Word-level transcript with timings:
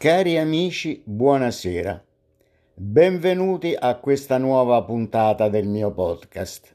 Cari 0.00 0.38
amici, 0.38 1.02
buonasera. 1.04 2.02
Benvenuti 2.72 3.76
a 3.78 3.96
questa 3.96 4.38
nuova 4.38 4.82
puntata 4.82 5.50
del 5.50 5.66
mio 5.66 5.92
podcast. 5.92 6.74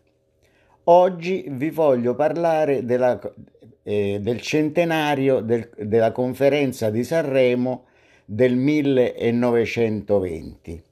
Oggi 0.84 1.48
vi 1.50 1.72
voglio 1.72 2.14
parlare 2.14 2.86
della, 2.86 3.20
eh, 3.82 4.20
del 4.22 4.40
centenario 4.42 5.40
del, 5.40 5.72
della 5.76 6.12
conferenza 6.12 6.92
di 6.92 7.04
Sanremo 7.04 7.86
del 8.25 8.55
1920, 8.55 10.84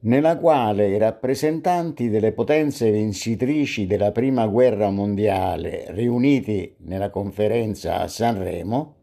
nella 0.00 0.36
quale 0.36 0.88
i 0.88 0.98
rappresentanti 0.98 2.10
delle 2.10 2.32
potenze 2.32 2.90
vincitrici 2.90 3.86
della 3.86 4.12
Prima 4.12 4.46
Guerra 4.48 4.90
Mondiale 4.90 5.86
riuniti 5.92 6.74
nella 6.80 7.08
conferenza 7.08 8.00
a 8.00 8.06
Sanremo 8.06 8.96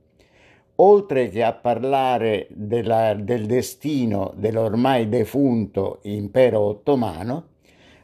oltre 0.83 1.29
che 1.29 1.43
a 1.43 1.53
parlare 1.53 2.47
della, 2.49 3.13
del 3.13 3.45
destino 3.45 4.33
dell'ormai 4.35 5.07
defunto 5.09 5.99
impero 6.03 6.59
ottomano, 6.61 7.49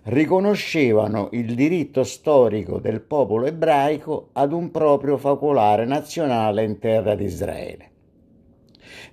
riconoscevano 0.03 1.29
il 1.31 1.53
diritto 1.55 2.03
storico 2.03 2.79
del 2.79 3.01
popolo 3.01 3.45
ebraico 3.45 4.29
ad 4.33 4.53
un 4.53 4.71
proprio 4.71 5.17
focolare 5.17 5.85
nazionale 5.85 6.63
in 6.63 6.79
terra 6.79 7.15
di 7.15 7.25
Israele. 7.25 7.91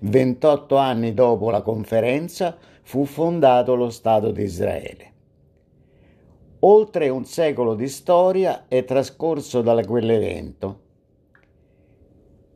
28 0.01 0.77
anni 0.77 1.15
dopo 1.15 1.51
la 1.51 1.63
conferenza 1.63 2.57
fu 2.83 3.07
fondato 3.07 3.75
lo 3.75 3.89
Stato 3.89 4.31
di 4.31 4.43
Israele. 4.43 5.13
Oltre 6.61 7.09
un 7.09 7.25
secolo 7.25 7.75
di 7.75 7.89
storia 7.89 8.67
è 8.69 8.85
trascorso 8.85 9.63
da 9.63 9.83
quell'evento 9.85 10.84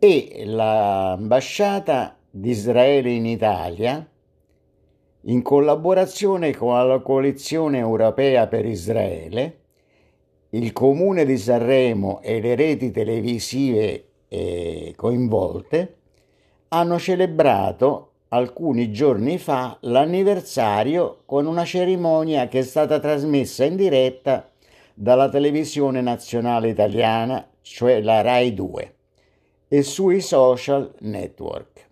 e 0.00 0.44
l'ambasciata 0.44 2.16
di 2.30 2.50
Israele 2.50 3.10
in 3.10 3.26
Italia, 3.26 4.08
in 5.22 5.42
collaborazione 5.42 6.54
con 6.54 6.86
la 6.86 7.00
coalizione 7.00 7.78
europea 7.78 8.46
per 8.46 8.64
Israele, 8.64 9.58
il 10.50 10.72
comune 10.72 11.24
di 11.24 11.36
Sanremo 11.36 12.20
e 12.22 12.40
le 12.40 12.54
reti 12.54 12.92
televisive 12.92 14.10
eh, 14.28 14.92
coinvolte, 14.94 15.96
hanno 16.68 16.98
celebrato 16.98 18.12
alcuni 18.28 18.92
giorni 18.92 19.36
fa 19.38 19.78
l'anniversario 19.80 21.22
con 21.26 21.46
una 21.46 21.64
cerimonia 21.64 22.46
che 22.46 22.60
è 22.60 22.62
stata 22.62 23.00
trasmessa 23.00 23.64
in 23.64 23.74
diretta 23.74 24.48
dalla 24.94 25.28
televisione 25.28 26.00
nazionale 26.00 26.68
italiana, 26.68 27.48
cioè 27.62 28.00
la 28.00 28.20
RAI 28.20 28.54
2 28.54 28.92
e 29.68 29.82
sui 29.82 30.20
social 30.20 30.94
network 31.00 31.86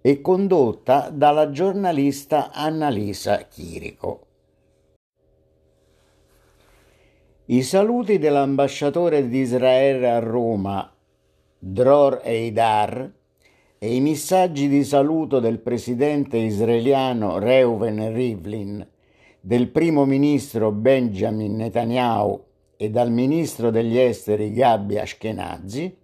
e 0.00 0.20
condotta 0.20 1.10
dalla 1.10 1.50
giornalista 1.50 2.50
Annalisa 2.50 3.46
Chirico. 3.46 4.26
I 7.46 7.62
saluti 7.62 8.18
dell'ambasciatore 8.18 9.28
di 9.28 9.40
Israele 9.40 10.10
a 10.10 10.18
Roma, 10.18 10.90
Dror 11.58 12.20
Eidar, 12.24 13.12
e 13.78 13.94
i 13.94 14.00
messaggi 14.00 14.68
di 14.68 14.84
saluto 14.84 15.38
del 15.40 15.58
presidente 15.58 16.36
israeliano 16.38 17.38
Reuven 17.38 18.12
Rivlin, 18.12 18.86
del 19.40 19.68
primo 19.68 20.04
ministro 20.04 20.72
Benjamin 20.72 21.56
Netanyahu 21.56 22.44
e 22.82 22.90
dal 22.90 23.12
ministro 23.12 23.70
degli 23.70 23.96
esteri 23.96 24.52
Gabi 24.52 24.98
Ashkenazi 24.98 25.96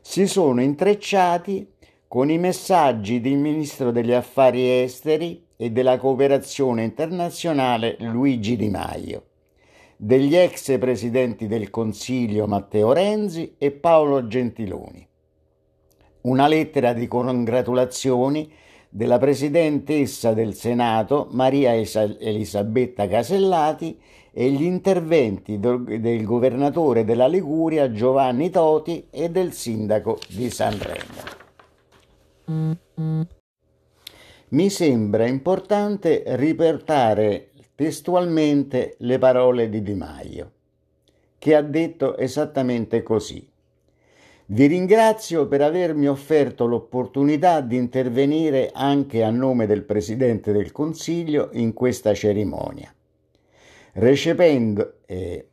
si 0.00 0.26
sono 0.26 0.60
intrecciati 0.60 1.74
con 2.08 2.28
i 2.28 2.38
messaggi 2.38 3.20
del 3.20 3.36
ministro 3.36 3.92
degli 3.92 4.10
affari 4.10 4.82
esteri 4.82 5.46
e 5.56 5.70
della 5.70 5.96
cooperazione 5.96 6.82
internazionale 6.82 7.94
Luigi 8.00 8.56
Di 8.56 8.68
Maio, 8.68 9.26
degli 9.96 10.34
ex 10.34 10.76
presidenti 10.76 11.46
del 11.46 11.70
Consiglio 11.70 12.48
Matteo 12.48 12.92
Renzi 12.92 13.54
e 13.56 13.70
Paolo 13.70 14.26
Gentiloni. 14.26 15.06
Una 16.22 16.48
lettera 16.48 16.92
di 16.94 17.06
congratulazioni 17.06 18.52
della 18.94 19.18
presidentessa 19.18 20.34
del 20.34 20.54
Senato 20.54 21.26
Maria 21.32 21.74
Elisabetta 21.74 23.08
Casellati 23.08 24.00
e 24.32 24.52
gli 24.52 24.62
interventi 24.62 25.58
del 25.58 26.24
governatore 26.24 27.04
della 27.04 27.26
Liguria 27.26 27.90
Giovanni 27.90 28.50
Toti 28.50 29.08
e 29.10 29.30
del 29.30 29.52
sindaco 29.52 30.20
di 30.28 30.48
Sanremo. 30.48 31.22
Mi 34.50 34.70
sembra 34.70 35.26
importante 35.26 36.22
riportare 36.36 37.50
testualmente 37.74 38.94
le 38.98 39.18
parole 39.18 39.68
di 39.68 39.82
Di 39.82 39.94
Maio, 39.94 40.52
che 41.36 41.56
ha 41.56 41.62
detto 41.62 42.16
esattamente 42.16 43.02
così. 43.02 43.44
Vi 44.46 44.66
ringrazio 44.66 45.48
per 45.48 45.62
avermi 45.62 46.06
offerto 46.06 46.66
l'opportunità 46.66 47.62
di 47.62 47.76
intervenire 47.76 48.70
anche 48.74 49.22
a 49.22 49.30
nome 49.30 49.66
del 49.66 49.84
Presidente 49.84 50.52
del 50.52 50.70
Consiglio 50.70 51.48
in 51.52 51.72
questa 51.72 52.12
cerimonia. 52.12 52.92
Recependo 53.92 54.96
eh, 55.06 55.48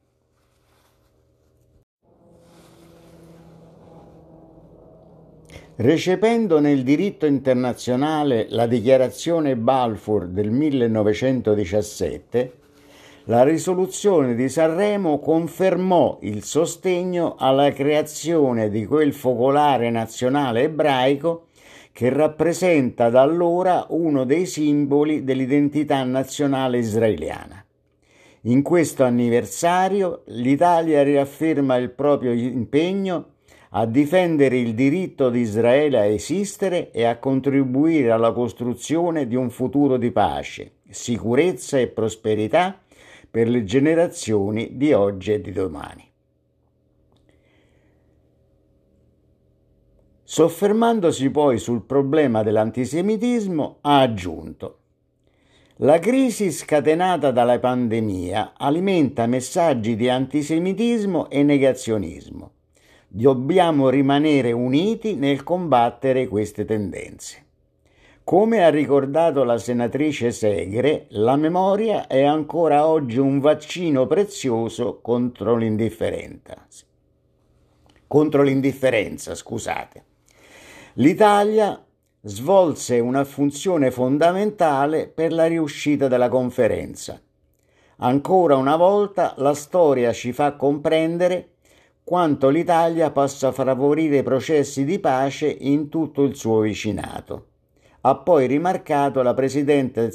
Recependo 5.78 6.60
nel 6.60 6.84
diritto 6.84 7.26
internazionale 7.26 8.48
la 8.50 8.68
dichiarazione 8.68 9.56
Balfour 9.56 10.28
del 10.28 10.52
1917, 10.52 12.61
la 13.26 13.44
risoluzione 13.44 14.34
di 14.34 14.50
Sanremo 14.50 15.20
confermò 15.20 16.18
il 16.22 16.44
sostegno 16.44 17.36
alla 17.38 17.72
creazione 17.72 18.70
di 18.70 18.86
quel 18.88 19.14
focolare 19.14 19.92
nazionale 19.92 20.64
ebraico 20.64 21.48
che 21.92 22.10
rappresenta 22.10 23.10
da 23.10 23.22
allora 23.22 23.86
uno 23.90 24.24
dei 24.24 24.48
simboli 24.48 25.24
dell'identità 25.24 26.04
nazionale 26.04 26.80
israeliana. 26.80 27.64
In 28.46 28.64
questo 28.64 29.04
anniversario 29.04 30.24
l'Italia 30.28 31.04
riafferma 31.04 31.76
il 31.76 31.92
proprio 31.92 32.32
impegno 32.32 33.34
a 33.74 33.86
difendere 33.86 34.58
il 34.58 34.74
diritto 34.74 35.30
di 35.30 35.42
Israele 35.42 36.00
a 36.00 36.06
esistere 36.06 36.90
e 36.92 37.04
a 37.06 37.20
contribuire 37.20 38.10
alla 38.10 38.32
costruzione 38.32 39.28
di 39.28 39.36
un 39.36 39.52
futuro 39.52 39.98
di 39.98 40.12
pace, 40.12 40.72
sicurezza 40.90 41.78
e 41.78 41.88
prosperità 41.88 42.80
per 43.32 43.48
le 43.48 43.64
generazioni 43.64 44.78
di 44.78 44.94
oggi 44.94 45.32
e 45.32 45.42
di 45.42 45.52
domani. 45.52 46.10
Soffermandosi 50.24 51.30
poi 51.32 51.58
sul 51.58 51.84
problema 51.84 52.44
dell'antisemitismo, 52.44 53.78
ha 53.82 54.02
aggiunto 54.02 54.76
la 55.84 55.98
crisi 55.98 56.52
scatenata 56.52 57.32
dalla 57.32 57.58
pandemia 57.58 58.54
alimenta 58.56 59.26
messaggi 59.26 59.96
di 59.96 60.10
antisemitismo 60.10 61.28
e 61.28 61.42
negazionismo. 61.42 62.52
Dobbiamo 63.08 63.90
rimanere 63.90 64.52
uniti 64.52 65.16
nel 65.16 65.42
combattere 65.42 66.28
queste 66.28 66.66
tendenze. 66.66 67.46
Come 68.24 68.64
ha 68.64 68.70
ricordato 68.70 69.44
la 69.44 69.58
senatrice 69.58 70.32
Segre, 70.32 71.08
la 71.10 71.36
memoria 71.36 72.06
è 72.06 72.24
ancora 72.24 72.88
oggi 72.88 73.18
un 73.18 73.40
vaccino 73.40 74.06
prezioso 74.06 75.00
contro 75.02 75.56
l'indifferenza. 75.56 76.56
Contro 78.08 78.44
l'indifferenza, 78.44 79.34
scusate. 79.34 80.04
L'Italia 80.94 81.84
svolse 82.22 83.00
una 83.00 83.26
funzione 83.26 83.90
fondamentale 83.90 85.08
per 85.08 85.34
la 85.34 85.48
riuscita 85.48 86.08
della 86.08 86.30
conferenza. 86.30 87.20
Ancora 87.98 88.56
una 88.56 88.76
volta 88.76 89.34
la 89.38 89.56
storia 89.56 90.14
ci 90.14 90.32
fa 90.32 90.54
comprendere 90.54 91.56
quanto 92.04 92.50
l'Italia 92.50 93.10
possa 93.10 93.52
favorire 93.52 94.18
i 94.18 94.24
processi 94.24 94.86
di 94.86 95.00
pace 95.00 95.48
in 95.48 95.90
tutto 95.90 96.24
il 96.24 96.36
suo 96.36 96.60
vicinato. 96.60 97.48
Ha 98.02 98.16
poi 98.18 98.48
rimarcato 98.48 99.22
la 99.22 99.34
Presidente 99.34 100.10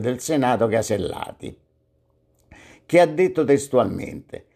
del 0.00 0.20
Senato 0.20 0.66
Casellati, 0.66 1.56
che 2.84 3.00
ha 3.00 3.06
detto 3.06 3.44
testualmente 3.44 4.46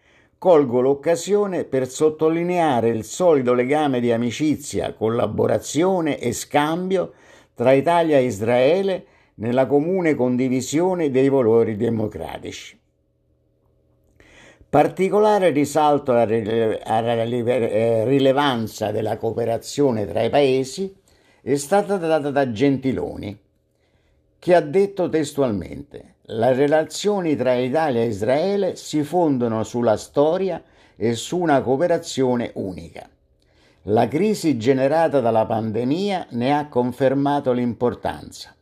colgo 0.42 0.80
l'occasione 0.80 1.62
per 1.62 1.88
sottolineare 1.88 2.88
il 2.88 3.04
solido 3.04 3.54
legame 3.54 4.00
di 4.00 4.10
amicizia, 4.10 4.92
collaborazione 4.92 6.18
e 6.18 6.32
scambio 6.32 7.12
tra 7.54 7.70
Italia 7.70 8.18
e 8.18 8.24
Israele 8.24 9.06
nella 9.34 9.66
comune 9.66 10.16
condivisione 10.16 11.12
dei 11.12 11.28
valori 11.28 11.76
democratici. 11.76 12.76
Particolare 14.68 15.50
risalto 15.50 16.10
alla 16.10 16.24
eh, 16.24 18.04
rilevanza 18.04 18.90
della 18.90 19.16
cooperazione 19.18 20.08
tra 20.08 20.22
i 20.22 20.30
paesi 20.30 20.92
è 21.42 21.56
stata 21.56 21.96
data 21.96 22.30
da 22.30 22.52
Gentiloni, 22.52 23.36
che 24.38 24.54
ha 24.54 24.60
detto 24.60 25.08
testualmente 25.08 26.14
le 26.22 26.52
relazioni 26.54 27.34
tra 27.34 27.54
Italia 27.54 28.00
e 28.00 28.06
Israele 28.06 28.76
si 28.76 29.02
fondano 29.02 29.64
sulla 29.64 29.96
storia 29.96 30.62
e 30.94 31.14
su 31.14 31.38
una 31.38 31.60
cooperazione 31.60 32.52
unica. 32.54 33.08
La 33.86 34.06
crisi 34.06 34.56
generata 34.56 35.18
dalla 35.18 35.44
pandemia 35.44 36.28
ne 36.30 36.56
ha 36.56 36.68
confermato 36.68 37.50
l'importanza. 37.50 38.54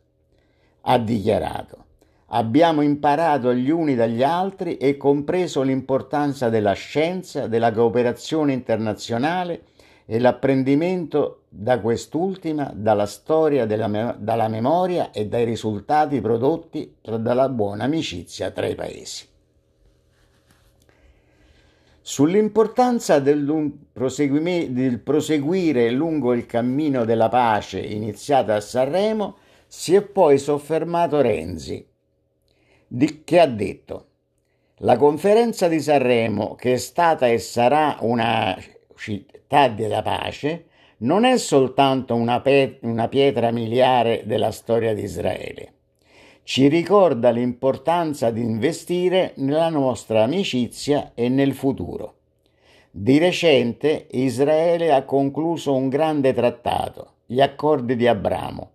Ha 0.81 0.97
dichiarato 0.97 1.85
Abbiamo 2.33 2.81
imparato 2.81 3.53
gli 3.53 3.69
uni 3.69 3.93
dagli 3.93 4.23
altri 4.23 4.77
e 4.77 4.95
compreso 4.95 5.63
l'importanza 5.63 6.47
della 6.47 6.71
scienza, 6.71 7.47
della 7.47 7.73
cooperazione 7.73 8.53
internazionale 8.53 9.63
e 10.11 10.19
l'apprendimento 10.19 11.43
da 11.47 11.79
quest'ultima 11.79 12.69
dalla 12.75 13.05
storia, 13.05 13.65
della, 13.65 14.17
dalla 14.19 14.49
memoria 14.49 15.11
e 15.11 15.27
dai 15.27 15.45
risultati 15.45 16.19
prodotti 16.19 16.97
dalla 17.01 17.47
buona 17.47 17.85
amicizia 17.85 18.51
tra 18.51 18.67
i 18.67 18.75
paesi. 18.75 19.25
Sull'importanza 22.01 23.19
del, 23.19 23.45
del 23.93 24.99
proseguire 24.99 25.89
lungo 25.91 26.33
il 26.33 26.45
cammino 26.45 27.05
della 27.05 27.29
pace 27.29 27.79
iniziata 27.79 28.55
a 28.55 28.59
Sanremo 28.59 29.37
si 29.65 29.95
è 29.95 30.01
poi 30.01 30.37
soffermato 30.37 31.21
Renzi, 31.21 31.87
che 33.23 33.39
ha 33.39 33.47
detto 33.47 34.07
la 34.79 34.97
conferenza 34.97 35.69
di 35.69 35.79
Sanremo, 35.79 36.55
che 36.55 36.73
è 36.73 36.77
stata 36.77 37.29
e 37.29 37.39
sarà 37.39 37.95
una 38.01 38.57
città 39.01 39.67
della 39.67 40.03
pace, 40.03 40.65
non 40.97 41.23
è 41.23 41.37
soltanto 41.37 42.13
una, 42.13 42.39
pe- 42.41 42.77
una 42.81 43.07
pietra 43.07 43.49
miliare 43.49 44.21
della 44.25 44.51
storia 44.51 44.93
di 44.93 45.01
Israele. 45.01 45.73
Ci 46.43 46.67
ricorda 46.67 47.31
l'importanza 47.31 48.29
di 48.29 48.41
investire 48.41 49.33
nella 49.37 49.69
nostra 49.69 50.23
amicizia 50.23 51.13
e 51.15 51.29
nel 51.29 51.53
futuro. 51.53 52.15
Di 52.91 53.17
recente 53.17 54.07
Israele 54.11 54.93
ha 54.93 55.03
concluso 55.03 55.73
un 55.73 55.89
grande 55.89 56.33
trattato, 56.33 57.13
gli 57.25 57.41
accordi 57.41 57.95
di 57.95 58.05
Abramo, 58.05 58.71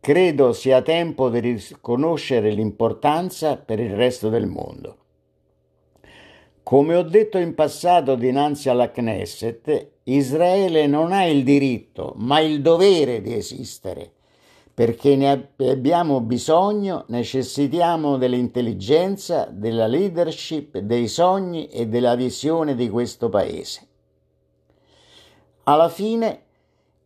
Credo 0.00 0.52
sia 0.52 0.80
tempo 0.80 1.28
di 1.28 1.40
riconoscere 1.40 2.50
l'importanza 2.50 3.56
per 3.56 3.80
il 3.80 3.94
resto 3.94 4.28
del 4.28 4.46
mondo. 4.46 4.96
Come 6.68 6.96
ho 6.96 7.02
detto 7.02 7.38
in 7.38 7.54
passato 7.54 8.14
dinanzi 8.14 8.68
alla 8.68 8.90
Knesset, 8.90 9.92
Israele 10.02 10.86
non 10.86 11.12
ha 11.12 11.24
il 11.24 11.42
diritto, 11.42 12.12
ma 12.16 12.40
il 12.40 12.60
dovere 12.60 13.22
di 13.22 13.32
esistere, 13.32 14.12
perché 14.74 15.16
ne 15.16 15.48
abbiamo 15.56 16.20
bisogno, 16.20 17.04
necessitiamo 17.06 18.18
dell'intelligenza, 18.18 19.48
della 19.50 19.86
leadership, 19.86 20.76
dei 20.76 21.08
sogni 21.08 21.68
e 21.68 21.86
della 21.86 22.14
visione 22.16 22.74
di 22.74 22.90
questo 22.90 23.30
paese. 23.30 23.88
Alla 25.62 25.88
fine 25.88 26.42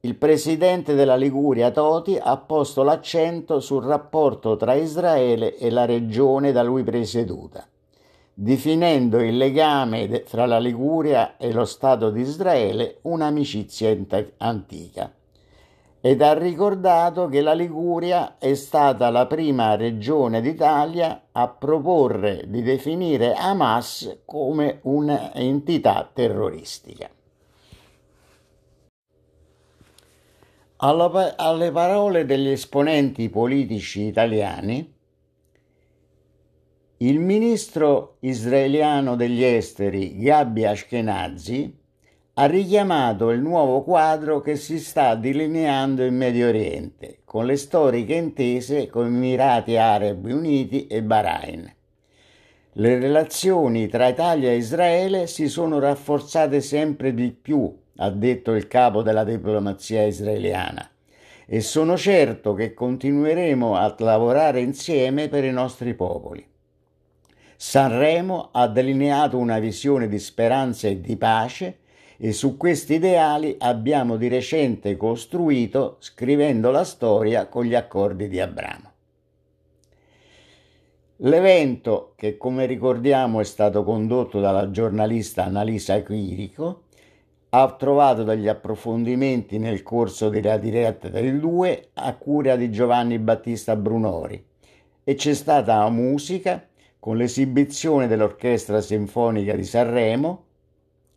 il 0.01 0.17
presidente 0.17 0.95
della 0.95 1.15
Liguria 1.15 1.71
Toti 1.71 2.19
ha 2.21 2.37
posto 2.37 2.83
l'accento 2.83 3.61
sul 3.61 3.85
rapporto 3.85 4.57
tra 4.57 4.75
Israele 4.75 5.57
e 5.57 5.71
la 5.71 5.85
regione 5.85 6.51
da 6.51 6.65
lui 6.65 6.83
presieduta, 6.83 7.65
definendo 8.35 9.21
il 9.21 9.37
legame 9.37 10.25
fra 10.27 10.47
la 10.47 10.59
Liguria 10.59 11.37
e 11.37 11.53
lo 11.53 11.65
Stato 11.65 12.11
di 12.11 12.23
Israele 12.23 12.99
un'amicizia 13.03 13.97
antica. 14.39 15.13
Ed 16.05 16.21
ha 16.21 16.37
ricordato 16.37 17.29
che 17.29 17.41
la 17.43 17.53
Liguria 17.53 18.37
è 18.39 18.55
stata 18.55 19.09
la 19.11 19.27
prima 19.27 19.77
regione 19.77 20.41
d'Italia 20.41 21.29
a 21.31 21.49
proporre 21.49 22.45
di 22.49 22.63
definire 22.63 23.35
Hamas 23.35 24.23
come 24.25 24.81
un'entità 24.83 26.11
terroristica. 26.13 27.09
Alla, 30.79 31.37
alle 31.37 31.71
parole 31.71 32.25
degli 32.25 32.49
esponenti 32.49 33.29
politici 33.29 34.03
italiani, 34.03 34.92
il 37.05 37.19
ministro 37.19 38.19
israeliano 38.21 39.17
degli 39.17 39.43
esteri 39.43 40.19
Gabi 40.19 40.65
Ashkenazi 40.65 41.77
ha 42.35 42.47
richiamato 42.47 43.31
il 43.31 43.41
nuovo 43.41 43.83
quadro 43.83 44.41
che 44.41 44.55
si 44.55 44.79
sta 44.79 45.17
delineando 45.17 46.05
in 46.05 46.17
Medio 46.17 46.47
Oriente, 46.47 47.19
con 47.25 47.45
le 47.45 47.57
storiche 47.57 48.15
intese 48.15 48.87
con 48.87 49.07
Emirati 49.07 49.77
Arabi 49.77 50.31
Uniti 50.31 50.87
e 50.87 51.03
Bahrain. 51.03 51.75
Le 52.75 52.99
relazioni 53.01 53.89
tra 53.89 54.07
Italia 54.07 54.51
e 54.51 54.57
Israele 54.57 55.27
si 55.27 55.49
sono 55.49 55.81
rafforzate 55.81 56.61
sempre 56.61 57.13
di 57.15 57.33
più 57.33 57.81
ha 57.97 58.11
detto 58.11 58.55
il 58.55 58.69
capo 58.69 59.03
della 59.03 59.25
diplomazia 59.25 60.05
israeliana, 60.05 60.89
e 61.47 61.61
sono 61.63 61.97
certo 61.97 62.55
che 62.55 62.75
continueremo 62.75 63.75
a 63.75 63.93
lavorare 63.99 64.61
insieme 64.61 65.29
per 65.29 65.43
i 65.43 65.51
nostri 65.51 65.95
popoli. 65.95 66.51
Sanremo 67.65 68.49
ha 68.51 68.67
delineato 68.67 69.39
una 69.39 69.61
visione 69.61 70.09
di 70.09 70.19
speranza 70.19 70.89
e 70.89 71.01
di 71.01 71.17
pace 71.17 71.79
e 72.17 72.33
su 72.33 72.57
questi 72.57 72.95
ideali 72.95 73.55
abbiamo 73.61 74.17
di 74.17 74.27
recente 74.27 74.97
costruito 74.97 75.97
scrivendo 76.01 76.73
la 76.73 76.83
storia 76.83 77.47
con 77.47 77.65
gli 77.65 77.77
accordi 77.77 78.27
di 78.27 78.41
Abramo. 78.41 78.91
L'evento, 81.19 82.15
che 82.17 82.37
come 82.37 82.67
ricordiamo 82.67 83.39
è 83.39 83.45
stato 83.45 83.85
condotto 83.85 84.41
dalla 84.41 84.73
giornalista 84.73 85.45
Annalisa 85.45 86.03
Quirico, 86.03 86.87
ha 87.51 87.73
trovato 87.79 88.25
degli 88.25 88.49
approfondimenti 88.49 89.59
nel 89.59 89.85
corso 89.85 90.31
della 90.31 90.59
diretta 90.59 91.09
del 91.11 91.39
2 91.39 91.91
a 91.95 92.17
cura 92.17 92.57
di 92.57 92.73
Giovanni 92.73 93.21
Battista 93.21 93.77
Brunori 93.77 94.45
e 95.05 95.15
c'è 95.15 95.33
stata 95.33 95.89
musica 95.91 96.67
con 97.03 97.17
l'esibizione 97.17 98.07
dell'Orchestra 98.07 98.81
Sinfonica 98.81 99.57
di 99.57 99.65
Sanremo 99.65 100.45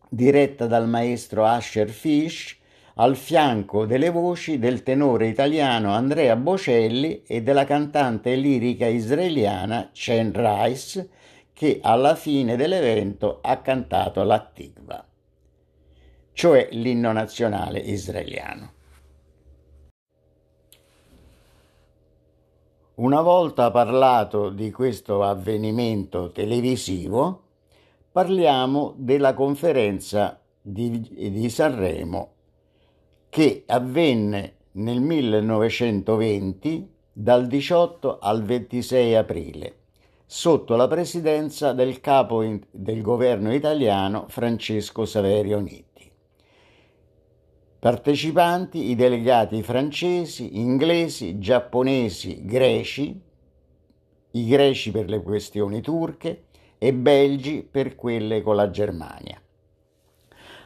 diretta 0.10 0.66
dal 0.66 0.90
maestro 0.90 1.46
Asher 1.46 1.90
Fish 1.90 2.58
al 2.96 3.16
fianco 3.16 3.86
delle 3.86 4.10
voci 4.10 4.58
del 4.58 4.82
tenore 4.82 5.28
italiano 5.28 5.92
Andrea 5.92 6.36
Bocelli 6.38 7.22
e 7.22 7.44
della 7.44 7.66
cantante 7.66 8.34
lirica 8.34 8.88
israeliana 8.88 9.92
Chen 9.94 10.32
Rice 10.34 11.08
che 11.54 11.78
alla 11.84 12.16
fine 12.16 12.56
dell'evento 12.56 13.38
ha 13.44 13.58
cantato 13.58 14.24
la 14.24 14.40
Tikva 14.40 15.06
cioè 16.34 16.68
l'inno 16.72 17.12
nazionale 17.12 17.78
israeliano. 17.78 18.75
Una 22.96 23.20
volta 23.20 23.72
parlato 23.72 24.50
di 24.50 24.72
questo 24.72 25.22
avvenimento 25.22 26.32
televisivo, 26.32 27.42
parliamo 28.10 28.94
della 28.96 29.34
conferenza 29.34 30.40
di, 30.62 31.02
di 31.12 31.50
Sanremo 31.50 32.32
che 33.28 33.66
avvenne 33.68 34.54
nel 34.74 35.02
1920 35.02 36.90
dal 37.12 37.48
18 37.48 38.20
al 38.20 38.44
26 38.44 39.16
aprile 39.16 39.76
sotto 40.26 40.78
la 40.78 40.88
presidenza 40.88 41.74
del 41.74 42.00
capo 42.00 42.46
del 42.72 43.02
governo 43.02 43.54
italiano 43.54 44.24
Francesco 44.30 45.04
Saverio 45.04 45.60
Nitti. 45.60 45.95
Partecipanti 47.86 48.90
i 48.90 48.96
delegati 48.96 49.62
francesi, 49.62 50.58
inglesi, 50.58 51.38
giapponesi, 51.38 52.44
greci, 52.44 53.22
i 54.32 54.48
greci 54.48 54.90
per 54.90 55.08
le 55.08 55.22
questioni 55.22 55.82
turche 55.82 56.46
e 56.80 56.94
belgi 56.96 57.62
per 57.62 57.94
quelle 57.94 58.42
con 58.42 58.56
la 58.56 58.72
Germania. 58.72 59.40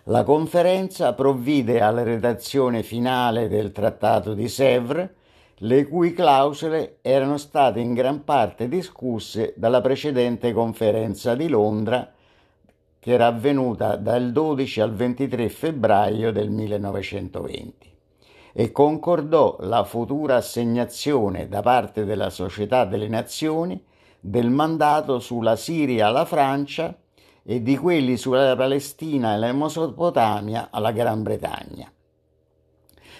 La 0.04 0.24
conferenza 0.24 1.14
provvide 1.14 1.82
alla 1.82 2.04
redazione 2.04 2.84
finale 2.84 3.50
del 3.50 3.74
Trattato 3.74 4.34
di 4.34 4.48
Sèvres, 4.48 5.10
le 5.58 5.88
cui 5.90 6.14
clausole 6.14 7.00
erano 7.02 7.36
state 7.36 7.82
in 7.82 7.94
gran 7.94 8.24
parte 8.24 8.70
discusse 8.70 9.54
dalla 9.58 9.82
precedente 9.82 10.54
conferenza 10.54 11.36
di 11.36 11.50
Londra 11.50 12.14
che 13.00 13.12
era 13.12 13.28
avvenuta 13.28 13.96
dal 13.96 14.32
12 14.32 14.82
al 14.82 14.94
23 14.94 15.50
febbraio 15.50 16.32
del 16.32 16.50
1920 16.50 17.88
e 18.52 18.72
concordò 18.72 19.58
la 19.62 19.84
futura 19.84 20.36
assegnazione 20.36 21.48
da 21.48 21.62
parte 21.62 22.04
della 22.04 22.30
Società 22.30 22.86
delle 22.86 23.08
Nazioni 23.08 23.82
del 24.20 24.50
mandato 24.50 25.20
sulla 25.20 25.56
Siria 25.56 26.08
alla 26.08 26.26
Francia 26.26 26.98
e 27.44 27.62
di 27.62 27.78
quelli 27.78 28.18
sulla 28.18 28.56
Palestina 28.56 29.34
e 29.34 29.38
la 29.38 29.54
Mesopotamia 29.54 30.68
alla 30.72 30.92
Gran 30.92 31.24
Bretagna. 31.24 31.92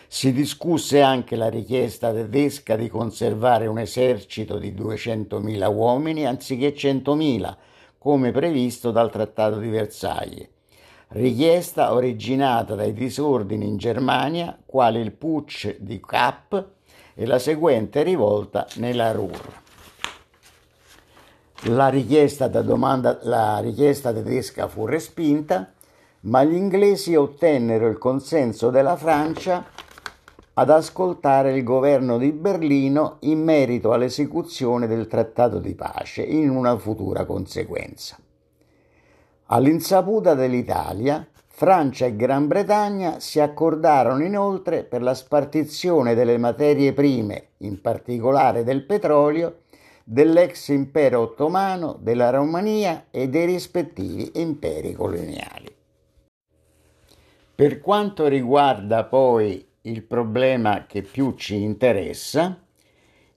Si 0.08 0.34
discusse 0.34 1.02
anche 1.02 1.36
la 1.36 1.50
richiesta 1.50 2.12
tedesca 2.12 2.76
di 2.76 2.90
conservare 2.90 3.68
un 3.68 3.78
esercito 3.78 4.58
di 4.58 4.74
200.000 4.74 5.74
uomini 5.74 6.26
anziché 6.26 6.74
100.000, 6.74 7.56
come 8.00 8.32
previsto 8.32 8.92
dal 8.92 9.12
Trattato 9.12 9.60
di 9.60 9.70
Versailles, 9.70 10.48
richiesta 11.10 11.94
originata 11.94 12.74
dai 12.74 12.94
disordini 12.94 13.68
in 13.68 13.78
Germania, 13.78 14.58
quali 14.66 15.00
il 15.00 15.12
putsch 15.12 15.76
di 15.80 16.00
Kapp 16.00 16.56
e 17.14 17.26
la 17.26 17.38
seguente 17.38 18.02
rivolta 18.02 18.66
nella 18.76 19.12
Ruhr. 19.12 19.62
La 21.64 21.90
richiesta, 21.90 22.48
domanda, 22.48 23.20
la 23.24 23.60
richiesta 23.60 24.14
tedesca 24.14 24.70
fu 24.70 24.86
respinta, 24.86 25.74
ma 26.22 26.44
gli 26.44 26.54
inglesi 26.54 27.16
ottennero 27.16 27.88
il 27.88 27.98
consenso 27.98 28.70
della 28.70 28.96
Francia 28.96 29.66
ad 30.60 30.72
ascoltare 30.72 31.56
il 31.56 31.64
governo 31.64 32.18
di 32.18 32.34
Berlino 32.34 33.16
in 33.22 33.42
merito 33.42 33.94
all'esecuzione 33.94 34.88
del 34.88 35.08
trattato 35.08 35.58
di 35.58 35.74
pace 35.74 36.22
in 36.22 36.50
una 36.50 36.78
futura 36.78 37.24
conseguenza. 37.24 38.18
All'insaputa 39.46 40.34
dell'Italia, 40.34 41.26
Francia 41.48 42.08
e 42.08 42.18
Gran 42.18 42.48
Bretagna 42.48 43.22
si 43.22 43.40
accordarono 43.40 44.22
inoltre 44.22 44.84
per 44.84 45.02
la 45.02 45.14
spartizione 45.14 46.14
delle 46.14 46.38
materie 46.38 46.92
prime, 46.92 47.52
in 47.60 47.80
particolare 47.80 48.66
del 48.66 48.84
petrolio, 48.84 49.60
dell'ex 50.04 50.68
impero 50.68 51.22
ottomano, 51.22 51.98
della 52.02 52.32
Romania 52.32 53.06
e 53.12 53.30
dei 53.30 53.46
rispettivi 53.46 54.32
imperi 54.34 54.92
coloniali. 54.92 55.74
Per 57.56 57.80
quanto 57.80 58.28
riguarda 58.28 59.06
poi 59.06 59.68
il 59.90 60.04
problema 60.04 60.86
che 60.86 61.02
più 61.02 61.34
ci 61.36 61.62
interessa, 61.62 62.62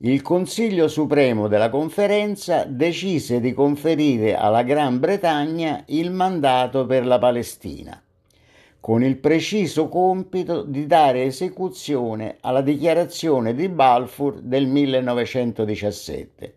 il 0.04 0.20
Consiglio 0.20 0.88
Supremo 0.88 1.48
della 1.48 1.70
Conferenza 1.70 2.64
decise 2.64 3.40
di 3.40 3.52
conferire 3.52 4.36
alla 4.36 4.62
Gran 4.62 4.98
Bretagna 4.98 5.82
il 5.86 6.10
mandato 6.10 6.84
per 6.86 7.06
la 7.06 7.18
Palestina, 7.18 8.02
con 8.80 9.02
il 9.02 9.16
preciso 9.16 9.88
compito 9.88 10.62
di 10.62 10.86
dare 10.86 11.24
esecuzione 11.24 12.36
alla 12.40 12.62
dichiarazione 12.62 13.54
di 13.54 13.68
Balfour 13.68 14.40
del 14.40 14.66
1917, 14.66 16.54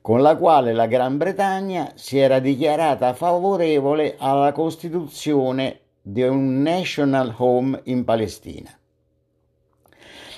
con 0.00 0.20
la 0.20 0.36
quale 0.36 0.74
la 0.74 0.86
Gran 0.86 1.16
Bretagna 1.16 1.92
si 1.94 2.18
era 2.18 2.40
dichiarata 2.40 3.14
favorevole 3.14 4.16
alla 4.18 4.52
costituzione 4.52 5.78
di 6.02 6.22
un 6.22 6.60
National 6.60 7.32
Home 7.38 7.80
in 7.84 8.04
Palestina. 8.04 8.76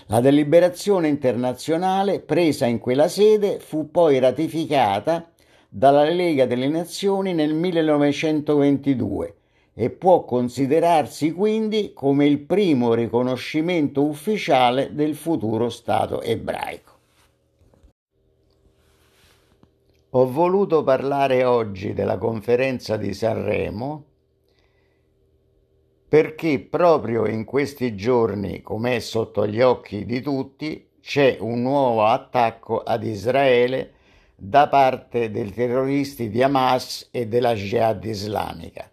La 0.09 0.21
deliberazione 0.21 1.09
internazionale 1.09 2.21
presa 2.21 2.65
in 2.67 2.79
quella 2.79 3.09
sede 3.09 3.59
fu 3.59 3.91
poi 3.91 4.21
ratificata 4.21 5.33
dalla 5.69 6.05
Lega 6.05 6.47
delle 6.47 6.69
Nazioni 6.69 7.35
nel 7.35 7.55
1922 7.55 9.35
e 9.75 9.91
può 9.91 10.25
considerarsi 10.25 11.33
quindi 11.33 11.91
come 11.93 12.25
il 12.25 12.39
primo 12.39 12.95
riconoscimento 12.95 14.05
ufficiale 14.05 14.95
del 14.95 15.17
futuro 15.17 15.69
Stato 15.69 16.23
ebraico. 16.23 16.93
Ho 20.11 20.31
voluto 20.31 20.85
parlare 20.85 21.43
oggi 21.43 21.93
della 21.95 22.17
conferenza 22.17 22.97
di 22.97 23.13
Sanremo 23.13 24.05
perché 26.09 26.61
proprio 26.61 27.27
in 27.27 27.45
questi 27.45 27.97
giorni, 27.97 28.63
come 28.63 28.97
è 28.97 28.99
sotto 29.01 29.47
gli 29.47 29.61
occhi 29.61 30.05
di 30.05 30.21
tutti, 30.21 30.89
c'è 31.01 31.37
un 31.41 31.63
nuovo 31.63 32.05
attacco 32.05 32.83
ad 32.83 33.05
Israele 33.05 33.93
da 34.37 34.69
parte 34.69 35.31
dei 35.31 35.51
terroristi 35.51 36.29
di 36.29 36.43
Hamas 36.43 37.09
e 37.11 37.27
della 37.27 37.55
Jihad 37.55 38.05
islamica, 38.05 38.91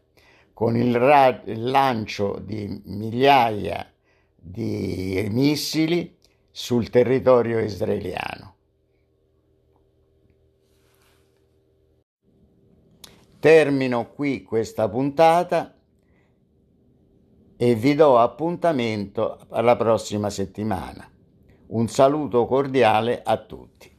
con 0.53 0.75
il, 0.75 0.97
ra- 0.97 1.41
il 1.45 1.69
lancio 1.69 2.39
di 2.39 2.81
migliaia 2.85 3.91
di 4.35 5.27
missili 5.31 6.17
sul 6.49 6.89
territorio 6.89 7.59
israeliano. 7.59 8.55
Termino 13.39 14.09
qui 14.09 14.43
questa 14.43 14.87
puntata 14.87 15.72
e 17.63 17.75
vi 17.75 17.95
do 17.95 18.19
appuntamento 18.19 19.39
alla 19.47 19.77
prossima 19.77 20.29
settimana. 20.29 21.09
Un 21.67 21.87
saluto 21.87 22.45
cordiale 22.45 23.21
a 23.23 23.37
tutti. 23.37 23.89